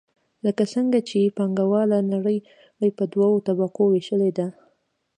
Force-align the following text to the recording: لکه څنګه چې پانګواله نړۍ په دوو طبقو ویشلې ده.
لکه 0.45 0.63
څنګه 0.73 0.99
چې 1.09 1.33
پانګواله 1.37 1.97
نړۍ 2.13 2.37
په 2.97 3.03
دوو 3.13 3.43
طبقو 3.47 3.83
ویشلې 3.91 4.31
ده. 4.37 4.47